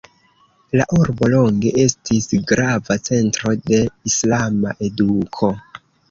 La 0.79 0.85
urbo 0.99 1.27
longe 1.33 1.73
estis 1.83 2.27
grava 2.51 2.97
centro 3.09 3.53
de 3.71 3.81
islama 4.11 4.73
eduko. 4.89 5.51